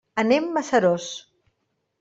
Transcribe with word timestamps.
Anem 0.21 0.47
a 0.61 0.63
Seròs. 0.71 1.11